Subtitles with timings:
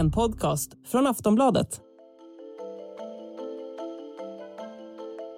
[0.00, 1.80] en podcast från Aftonbladet.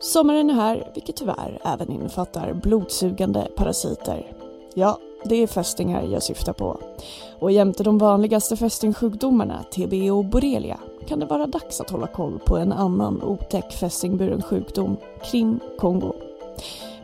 [0.01, 4.37] Sommaren är här, vilket tyvärr även innefattar blodsugande parasiter.
[4.75, 6.81] Ja, det är fästingar jag syftar på.
[7.39, 12.39] Och jämte de vanligaste fästingsjukdomarna, TB och borrelia, kan det vara dags att hålla koll
[12.39, 16.13] på en annan otäck fästingburen sjukdom, Krim Kongo.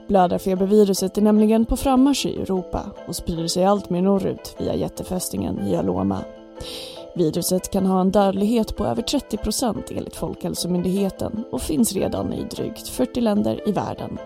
[0.08, 5.58] Blödarfeberviruset är nämligen på frammarsch i Europa och sprider sig allt mer norrut via jättefästingen
[5.58, 6.24] Hyaloma.
[7.18, 12.44] Viruset kan ha en dödlighet på över 30 procent enligt Folkhälsomyndigheten och finns redan i
[12.44, 14.18] drygt 40 länder i världen.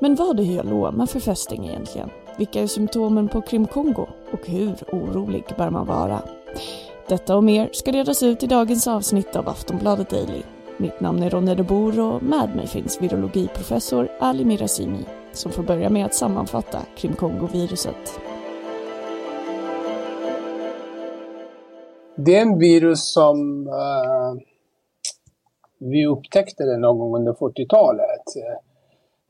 [0.00, 2.10] Men vad är hyaloma för fästing egentligen?
[2.38, 6.22] Vilka är symptomen på Krim-Kongo och hur orolig bör man vara?
[7.08, 10.42] Detta och mer ska redas ut i dagens avsnitt av Aftonbladet Daily.
[10.76, 15.90] Mitt namn är Ronja de och med mig finns virologiprofessor Ali Mirazimi som får börja
[15.90, 18.20] med att sammanfatta Krim-Kongo-viruset.
[22.20, 24.42] Det är en virus som uh,
[25.78, 28.22] vi upptäckte det någon gång under 40-talet.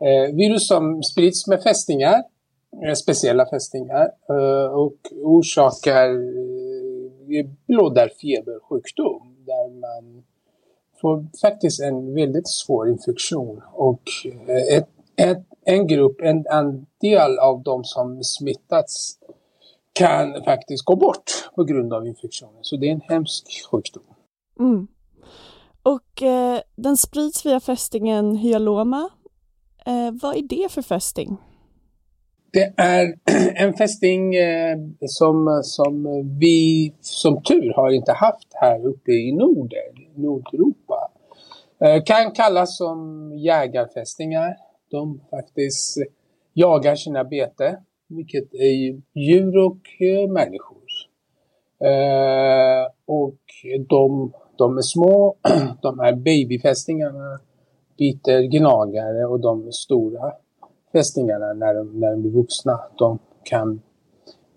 [0.02, 2.22] Uh, eh, virus som sprids med fästingar,
[2.86, 4.10] uh, speciella fästingar
[4.72, 6.08] och orsakar
[7.66, 10.24] blådarfebersjukdom där man
[11.00, 14.02] får faktiskt en väldigt svår infektion och
[14.70, 19.17] ett, ett, en grupp, en, en del av de som smittats
[19.98, 22.58] kan faktiskt gå bort på grund av infektionen.
[22.62, 24.02] Så det är en hemsk sjukdom.
[24.60, 24.88] Mm.
[25.82, 29.10] Och eh, den sprids via fästingen hyaloma.
[29.86, 31.36] Eh, vad är det för fästing?
[32.52, 33.14] Det är
[33.54, 36.04] en fästing eh, som, som
[36.40, 41.10] vi som tur har inte haft här uppe i Norden, Nordeuropa.
[41.80, 44.56] Eh, kan kallas som jägarfästingar.
[44.90, 45.98] De faktiskt
[46.54, 50.78] jagar sina bete vilket är djur och eh, människor.
[51.80, 53.38] Eh, och
[53.88, 55.36] de, de är små,
[55.82, 57.40] de här babyfästingarna
[57.98, 60.32] biter gnagare och de stora
[60.92, 63.80] fästingarna när de, när de blir vuxna, de kan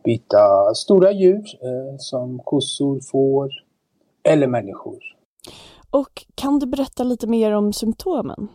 [0.04, 3.50] bita stora djur eh, som kossor, får
[4.24, 5.00] eller människor.
[5.90, 8.48] Och kan du berätta lite mer om symptomen?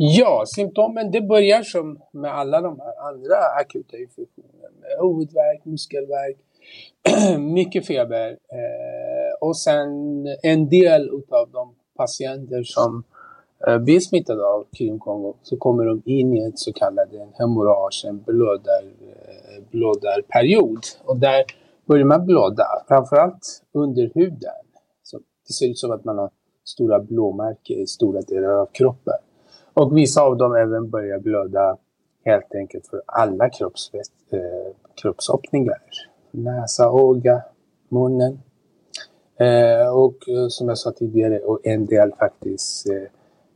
[0.00, 4.86] Ja, symptomen det börjar som med alla de här andra akuta infektionerna.
[5.00, 6.36] Huvudvärk, muskelvärk,
[7.38, 9.88] mycket feber eh, och sen
[10.42, 13.04] en del av de patienter som
[13.66, 18.22] eh, blir smittade av Krimkongo så kommer de in i ett så kallat hemorrage, en
[18.22, 20.80] blödar, eh, blödarperiod.
[21.04, 21.44] Och där
[21.86, 24.64] börjar man blöda, framförallt under huden.
[25.02, 26.30] Så det ser ut som att man har
[26.64, 29.14] stora blåmärken i stora delar av kroppen.
[29.78, 31.76] Och vissa av dem även börjar blöda
[32.24, 34.40] helt enkelt för alla kropps, eh,
[34.94, 35.82] kroppsöppningar.
[36.30, 37.42] Näsa, öga,
[37.88, 38.40] munnen.
[39.40, 42.94] Eh, och eh, som jag sa tidigare, och en del faktiskt eh,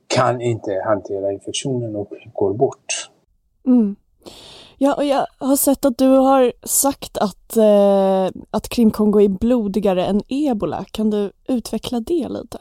[0.06, 3.10] kan inte hantera infektionen och går bort.
[3.66, 3.96] Mm.
[4.78, 10.04] Ja, och jag har sett att du har sagt att, eh, att Krim-Kongo är blodigare
[10.04, 10.84] än ebola.
[10.90, 12.58] Kan du utveckla det lite?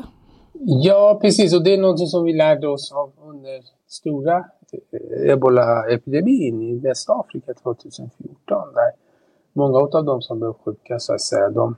[0.63, 1.53] Ja, precis.
[1.53, 3.11] Och det är något som vi lärde oss av
[3.41, 4.45] under stora
[5.27, 8.73] ebolaepidemin ebola-epidemin i Västafrika 2014.
[8.73, 8.91] Där
[9.53, 11.75] många av de som blev sjuka, så att säga, de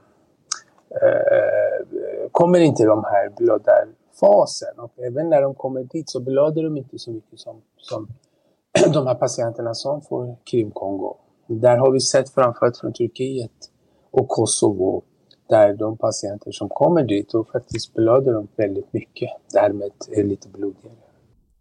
[0.90, 1.86] eh,
[2.32, 4.78] kommer inte i de här blödarfasen.
[4.78, 8.08] Och även när de kommer dit så blöder de inte så mycket som, som
[8.92, 11.16] de här patienterna som får Krim-Kongo.
[11.46, 13.70] Där har vi sett framförallt från Turkiet
[14.10, 15.02] och Kosovo
[15.48, 19.30] där de patienter som kommer dit och faktiskt blöder de väldigt mycket.
[19.52, 21.03] Därmed är lite blodigare.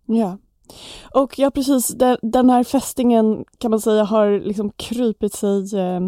[0.06, 0.38] Ja.
[1.14, 6.00] Och ja, precis, den här fästingen kan man säga har liksom krypit sig eh,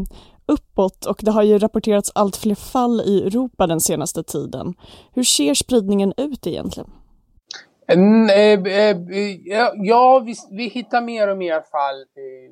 [0.45, 4.73] uppåt och det har ju rapporterats allt fler fall i Europa den senaste tiden.
[5.13, 6.89] Hur ser spridningen ut egentligen?
[7.87, 7.97] Eh,
[8.53, 8.97] eh,
[9.75, 12.45] ja, vi, vi hittar mer och mer fall i,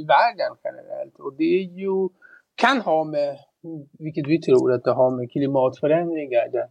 [0.00, 2.08] i världen generellt och det är ju,
[2.54, 3.38] kan ha med
[3.98, 6.66] vilket vi tror att det har med klimatförändringar där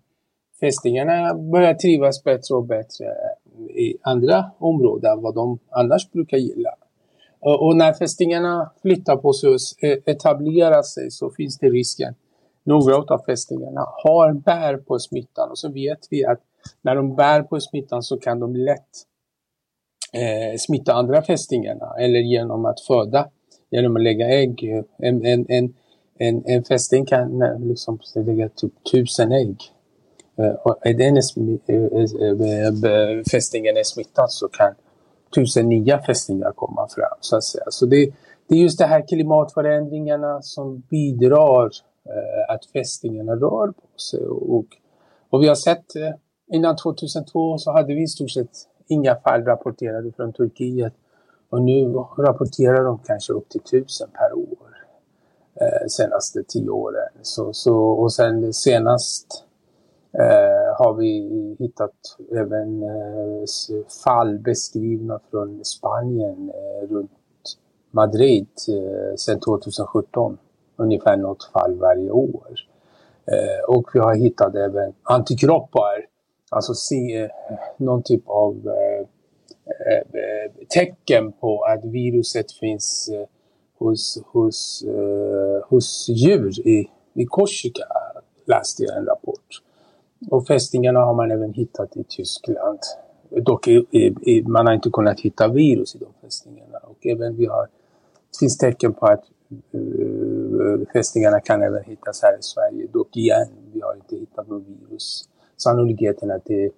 [0.60, 3.06] fästingarna börjar trivas bättre och bättre
[3.60, 6.70] i andra områden än vad de annars brukar gilla.
[7.40, 12.16] Och när fästingarna flyttar på sig och e- etablerar sig så finns det risken
[12.68, 16.40] några av fästingarna har bär på smittan och så vet vi att
[16.82, 18.90] när de bär på smittan så kan de lätt
[20.14, 23.30] eh, smitta andra fästingarna eller genom att föda,
[23.70, 24.84] genom att lägga ägg.
[24.98, 25.74] En, en, en,
[26.18, 29.58] en, en fästing kan eh, liksom lägga typ tusen ägg.
[30.38, 34.76] Eh, och är den eh, eh, fästingen är smittad så kan
[35.36, 37.18] tusen nya fästingar komma fram.
[37.20, 37.64] Så, att säga.
[37.70, 38.14] så det,
[38.48, 41.70] det är just de här klimatförändringarna som bidrar
[42.06, 44.26] eh, att fästingarna rör på sig.
[44.28, 44.66] Och,
[45.30, 46.14] och vi har sett eh,
[46.54, 48.52] innan 2002 så hade vi i stort sett
[48.88, 50.94] inga fall rapporterade från Turkiet.
[51.50, 54.86] Och nu rapporterar de kanske upp till tusen per år
[55.62, 57.10] eh, senaste tio åren.
[57.22, 59.47] Så, så, och sen senast
[60.20, 63.44] Eh, har vi hittat även eh,
[64.04, 67.12] fall beskrivna från Spanien eh, runt
[67.92, 70.38] Madrid eh, sedan 2017.
[70.76, 72.48] Ungefär något fall varje år.
[73.26, 76.06] Eh, och vi har hittat även antikroppar,
[76.52, 77.30] alltså se, eh,
[77.78, 79.06] någon typ av eh,
[79.94, 83.10] eh, tecken på att viruset finns
[83.80, 84.86] hos, hos,
[85.70, 87.84] hos djur i, i Korsika,
[88.46, 89.67] läste jag en rapport.
[90.30, 92.80] Och fästingarna har man även hittat i Tyskland.
[93.30, 93.86] Dock i,
[94.22, 96.78] i, man har inte kunnat hitta virus i de fästingarna.
[96.84, 97.64] Och även vi har,
[98.32, 99.24] det finns tecken på att
[99.76, 102.88] uh, fästingarna kan även hittas här i Sverige.
[102.94, 105.30] Dock igen, vi har inte hittat något virus.
[105.58, 106.72] Sannolikheten att det,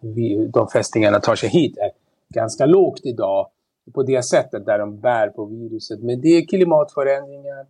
[0.00, 1.90] vi, de fästingarna tar sig hit är
[2.28, 3.48] ganska lågt idag
[3.92, 6.02] på det sättet där de bär på viruset.
[6.02, 7.66] Men det är klimatförändringar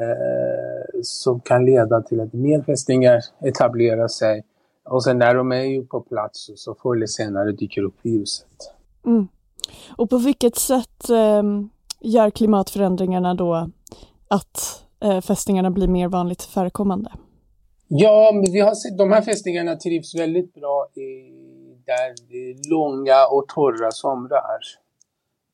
[0.00, 4.44] eh, som kan leda till att mer fästingar etablerar sig
[4.90, 8.74] och sen när de är ju på plats så förr eller senare dyker upp viruset.
[9.06, 9.28] Mm.
[9.96, 11.42] Och på vilket sätt eh,
[12.00, 13.70] gör klimatförändringarna då
[14.28, 17.12] att eh, fästingarna blir mer vanligt förekommande?
[17.88, 21.40] Ja, vi har sett, de här fästingarna trivs väldigt bra i
[21.86, 24.60] där långa och torra somrar.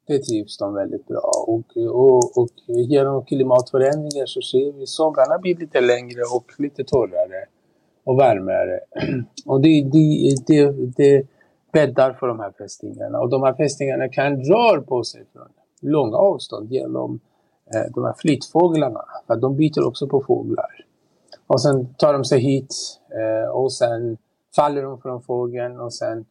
[0.06, 5.56] Det trivs de väldigt bra och, och, och genom klimatförändringar så ser vi somrarna blir
[5.56, 7.35] lite längre och lite torrare
[8.06, 8.80] och värmare.
[9.46, 11.26] Och det, det, det, det
[11.72, 13.20] bäddar för de här fästingarna.
[13.20, 15.48] Och de här fästingarna kan röra på sig från
[15.80, 17.20] långa avstånd genom
[17.74, 19.04] eh, de här flyttfåglarna.
[19.26, 20.84] För de byter också på fåglar.
[21.46, 22.74] Och sen tar de sig hit
[23.10, 24.16] eh, och sen
[24.56, 26.24] faller de från fågeln och sen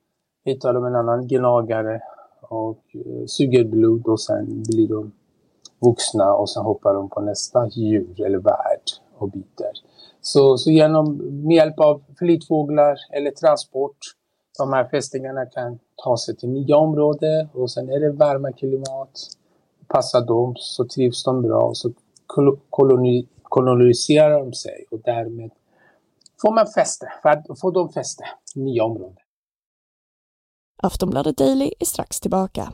[0.45, 2.01] hittar de en annan gnagare
[2.41, 5.11] och eh, suger blod och sen blir de
[5.79, 8.81] vuxna och sen hoppar de på nästa djur eller värld
[9.17, 9.84] och byter.
[10.25, 13.97] Så, så genom med hjälp av flyttfåglar eller transport,
[14.57, 19.11] de här fästingarna kan ta sig till nya områden och sen är det varma klimat,
[19.87, 21.91] passar dem så trivs de bra och så
[22.69, 25.51] koloni, koloniserar de sig och därmed
[26.41, 28.23] får man fäste, för att få dem fäste
[28.55, 29.17] i nya områden.
[30.83, 32.73] Aftonbladet Daily är strax tillbaka.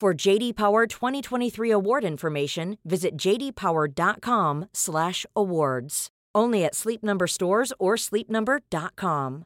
[0.00, 6.08] For JD Power 2023 award information, visit jdpower.com/awards.
[6.38, 9.44] Only at Sleep Number stores or sleepnumber.com.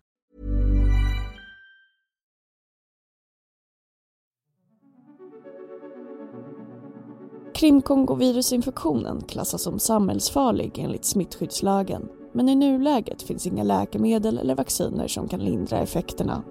[7.55, 15.29] Krimkongovirusinfektionen klassas som samhällsfarlig enligt smittskyddslagen, men i nuläget finns inga läkemedel eller vacciner som
[15.29, 16.43] kan lindra effekterna.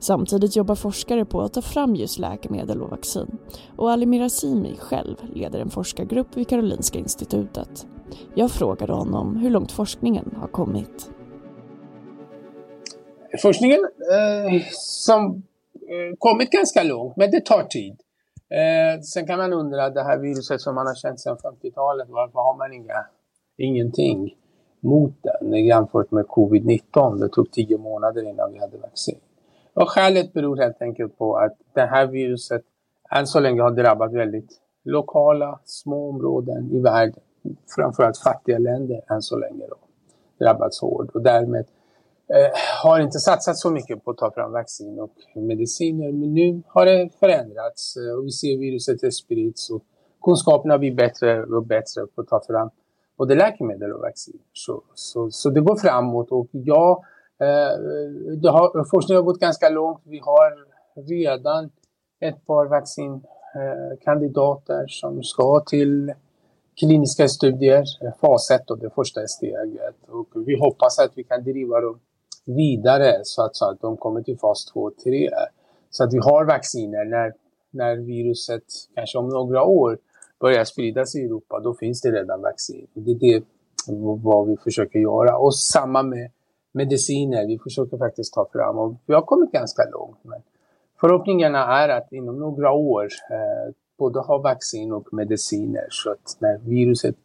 [0.00, 3.38] Samtidigt jobbar forskare på att ta fram just läkemedel och vaccin
[3.76, 7.86] och Ali Mirazimi själv leder en forskargrupp vid Karolinska institutet.
[8.34, 11.10] Jag frågade honom hur långt forskningen har kommit.
[13.42, 13.80] Forskningen
[14.12, 15.42] eh, som
[15.74, 17.96] eh, kommit ganska långt, men det tar tid.
[18.50, 22.38] Eh, sen kan man undra, det här viruset som man har känt sedan 50-talet, varför
[22.38, 23.06] har man inga,
[23.56, 24.34] ingenting
[24.80, 27.18] mot den jämfört med covid-19?
[27.18, 29.18] Det tog tio månader innan vi hade vaccin.
[29.74, 32.62] Och skälet beror helt enkelt på att det här viruset
[33.10, 37.20] än så länge har drabbat väldigt lokala, små områden i världen.
[37.76, 39.76] Framförallt fattiga länder än så länge då,
[40.44, 41.10] drabbats hårt.
[41.14, 41.66] Och därmed
[42.28, 42.50] eh,
[42.82, 46.12] har inte satsat så mycket på att ta fram vaccin och mediciner.
[46.12, 49.82] Men nu har det förändrats eh, och vi ser viruset sprids och
[50.22, 52.70] kunskaperna blir bättre och bättre på att ta fram
[53.18, 54.40] både läkemedel och vaccin.
[54.52, 57.04] Så, så, så det går framåt och jag
[57.40, 57.72] Eh,
[58.52, 60.00] har, forskningen har gått ganska långt.
[60.04, 60.66] Vi har
[61.08, 61.70] redan
[62.20, 66.14] ett par vaccinkandidater som ska till
[66.80, 67.84] kliniska studier,
[68.20, 69.94] fas 1 och det första steget.
[70.08, 72.00] Och vi hoppas att vi kan driva dem
[72.44, 75.30] vidare så att, så att de kommer till fas 2 och 3.
[75.90, 77.32] Så att vi har vacciner när,
[77.70, 78.64] när viruset
[78.94, 79.98] kanske om några år
[80.40, 82.86] börjar spridas i Europa, då finns det redan vaccin.
[82.94, 83.44] Det är det
[84.22, 85.38] vad vi försöker göra.
[85.38, 86.30] Och samma med
[86.72, 90.18] mediciner, vi försöker faktiskt ta fram och vi har kommit ganska långt.
[90.22, 90.42] Men
[91.00, 96.58] förhoppningarna är att inom några år eh, både ha vaccin och mediciner så att när
[96.58, 97.16] viruset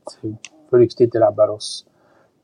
[0.69, 1.85] på riktigt drabbar oss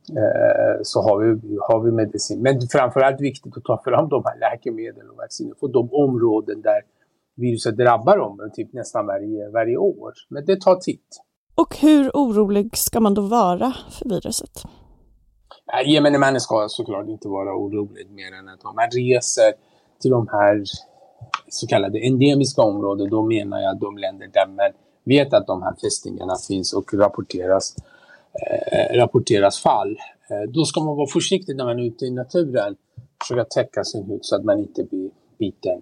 [0.10, 2.42] eh, så har vi, har vi medicin.
[2.42, 6.82] Men framförallt viktigt att ta fram de här läkemedel och vacciner på de områden där
[7.36, 10.14] viruset drabbar dem typ nästan varje, varje år.
[10.30, 11.00] Men det tar tid.
[11.56, 14.64] Och hur orolig ska man då vara för viruset?
[15.86, 19.54] Gemene man ska såklart inte vara orolig mer än att om man reser
[20.02, 20.64] till de här
[21.50, 24.72] så kallade endemiska områden, då menar jag de länder där man
[25.04, 27.76] vet att de här fästingarna finns och rapporteras,
[28.34, 29.98] eh, rapporteras fall.
[30.30, 32.76] Eh, då ska man vara försiktig när man är ute i naturen.
[33.22, 35.10] Försöka täcka sin hud så att man inte blir
[35.40, 35.82] biten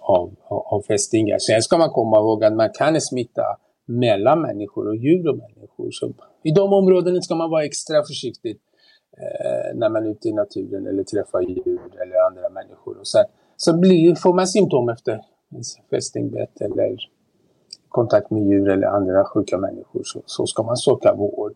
[0.00, 1.38] av, av, av fästingar.
[1.38, 3.42] Sen ska man komma ihåg att man kan smitta
[3.86, 5.90] mellan människor och djur och människor.
[5.90, 6.12] Så
[6.42, 8.58] I de områdena ska man vara extra försiktig
[9.18, 12.98] eh, när man är ute i naturen eller träffar djur eller andra människor.
[12.98, 13.24] Och sen
[13.56, 15.20] så blir, får man symptom efter
[15.90, 16.96] fästingbett eller
[17.88, 21.54] kontakt med djur eller andra sjuka människor så, så ska man söka vård.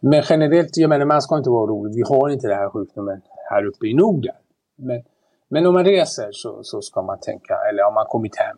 [0.00, 1.94] Men generellt, jag menar man ska inte vara orolig.
[1.94, 4.34] Vi har inte den här sjukdomen här uppe i Norden.
[4.76, 5.02] Men,
[5.48, 8.56] men om man reser så, så ska man tänka, eller om man kommit hem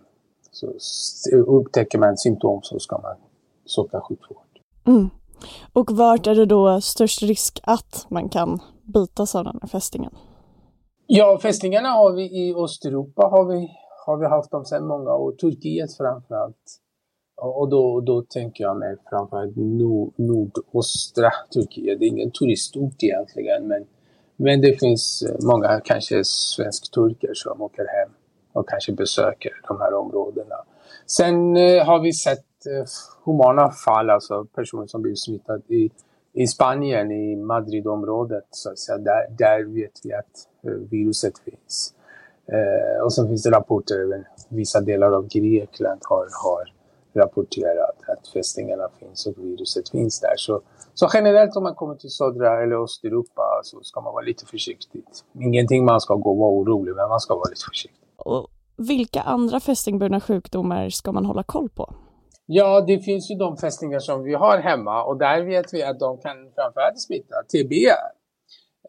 [0.52, 0.72] så
[1.46, 3.16] upptäcker man symptom så ska man
[3.66, 4.60] söka sjukvård.
[4.86, 5.10] Mm.
[5.72, 8.58] Och vart är det då störst risk att man kan
[8.94, 10.12] bitas av den här fästingen?
[11.06, 13.68] Ja, fästingarna har vi i Östeuropa har vi,
[14.06, 15.32] har vi haft dem sedan många år.
[15.32, 16.78] Turkiet framförallt.
[17.36, 21.98] Och då, då tänker jag mig framförallt nord, nordöstra Turkiet.
[21.98, 23.86] Det är ingen turistort egentligen men,
[24.36, 28.12] men det finns eh, många kanske svensk-turkar som åker hem
[28.52, 30.56] och kanske besöker de här områdena.
[31.06, 32.84] Sen eh, har vi sett Eh,
[33.24, 35.90] humana fall, alltså personer som blivit smittade i,
[36.32, 38.46] i Spanien, i Madridområdet.
[38.50, 38.98] Så att säga.
[38.98, 41.94] Där, där vet vi att eh, viruset finns.
[42.46, 46.72] Eh, och sen finns det rapporter, även vissa delar av Grekland har, har
[47.14, 50.34] rapporterat att fästingarna finns och viruset finns där.
[50.36, 50.60] Så,
[50.94, 55.04] så generellt om man kommer till södra eller Östeuropa så ska man vara lite försiktig.
[55.40, 58.08] Ingenting man ska gå och vara orolig, men man ska vara lite försiktig.
[58.16, 61.94] Och vilka andra fästingburna sjukdomar ska man hålla koll på?
[62.46, 65.98] Ja, det finns ju de fästingar som vi har hemma och där vet vi att
[65.98, 67.72] de kan framförallt smitta TB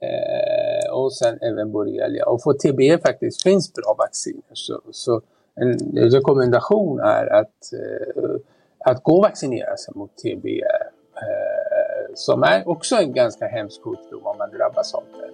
[0.02, 2.26] eh, och sen även borrelia.
[2.26, 4.54] Och för TB faktiskt finns bra vacciner.
[4.54, 5.22] Så, så
[5.56, 5.74] en
[6.12, 8.36] rekommendation är att, eh,
[8.80, 14.26] att gå och vaccinera sig mot TB eh, som är också en ganska hemsk sjukdom
[14.26, 15.30] om man drabbas av det.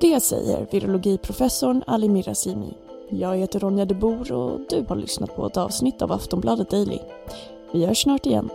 [0.00, 2.87] Det säger virologiprofessorn Ali Mirazimi.
[3.10, 6.98] Jag heter Ronja de Bor och du har lyssnat på ett avsnitt av Aftonbladet Daily.
[7.72, 8.50] Vi hörs snart igen.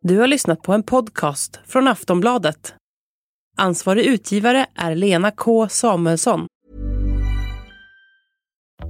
[0.00, 2.74] Du har lyssnat på en podcast från Aftonbladet.
[3.56, 6.46] Ansvarig utgivare är Lena K Samuelsson.